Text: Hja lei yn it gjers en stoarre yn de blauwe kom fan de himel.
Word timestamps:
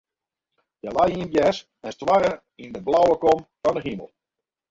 Hja 0.81 0.93
lei 0.95 1.09
yn 1.15 1.25
it 1.25 1.33
gjers 1.35 1.59
en 1.85 1.93
stoarre 1.95 2.31
yn 2.63 2.71
de 2.75 2.79
blauwe 2.87 3.15
kom 3.23 3.39
fan 3.61 3.75
de 3.77 3.81
himel. 3.87 4.09